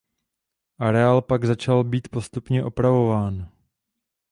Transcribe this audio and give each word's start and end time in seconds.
Areál 0.79 1.21
pak 1.21 1.45
začal 1.45 1.83
být 1.83 2.07
postupně 2.07 2.63
opravován. 2.63 3.49